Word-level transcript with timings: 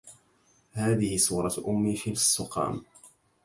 هذه 0.71 1.17
صورة 1.17 1.53
أمي 1.67 1.95
في 1.97 2.11
السقام 2.11 2.83